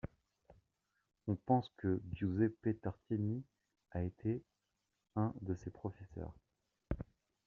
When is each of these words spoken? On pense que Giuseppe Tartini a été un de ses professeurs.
On 1.27 1.35
pense 1.35 1.69
que 1.77 2.01
Giuseppe 2.11 2.81
Tartini 2.81 3.43
a 3.91 4.01
été 4.01 4.41
un 5.15 5.31
de 5.43 5.53
ses 5.53 5.69
professeurs. 5.69 6.33